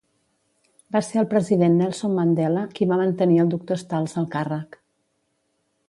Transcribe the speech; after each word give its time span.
Va 0.95 1.01
ser 1.07 1.19
el 1.23 1.27
president 1.33 1.75
Nelson 1.81 2.17
Mandela 2.21 2.65
qui 2.79 2.89
va 2.93 2.99
mantenir 3.05 3.39
el 3.45 3.55
Dr. 3.55 3.81
Stals 3.85 4.21
al 4.23 4.31
càrrec. 4.39 4.81